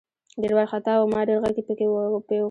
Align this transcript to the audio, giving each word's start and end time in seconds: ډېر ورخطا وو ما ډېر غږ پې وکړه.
ډېر 0.41 0.51
ورخطا 0.55 0.93
وو 0.95 1.11
ما 1.13 1.21
ډېر 1.27 1.37
غږ 1.43 1.55
پې 1.77 1.85
وکړه. 1.89 2.37